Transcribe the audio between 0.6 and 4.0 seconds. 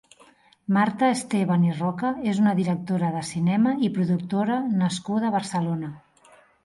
Marta Esteban i Roca és una directora de cinem i